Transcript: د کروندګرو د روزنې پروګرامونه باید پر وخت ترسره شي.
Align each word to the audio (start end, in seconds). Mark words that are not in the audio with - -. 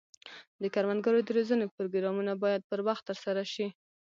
د 0.61 0.63
کروندګرو 0.73 1.19
د 1.23 1.29
روزنې 1.37 1.65
پروګرامونه 1.75 2.31
باید 2.43 2.61
پر 2.69 2.79
وخت 2.87 3.03
ترسره 3.09 3.43
شي. 3.53 3.67